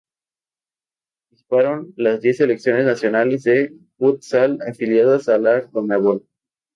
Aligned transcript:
Participaron 1.29 1.93
las 1.95 2.21
diez 2.21 2.37
selecciones 2.37 2.85
nacionales 2.87 3.43
de 3.43 3.71
futsal 3.99 4.57
afiliadas 4.67 5.29
a 5.29 5.37
la 5.37 5.67
Conmebol. 5.69 6.25